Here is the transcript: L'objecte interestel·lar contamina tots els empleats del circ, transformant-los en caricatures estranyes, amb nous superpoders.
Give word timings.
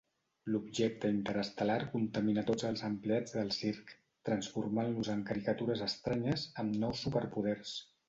L'objecte 0.53 1.11
interestel·lar 1.15 1.75
contamina 1.91 2.45
tots 2.49 2.67
els 2.71 2.83
empleats 2.89 3.37
del 3.37 3.53
circ, 3.59 3.95
transformant-los 4.33 5.15
en 5.19 5.25
caricatures 5.31 5.89
estranyes, 5.93 6.51
amb 6.65 6.85
nous 6.85 7.09
superpoders. 7.09 7.81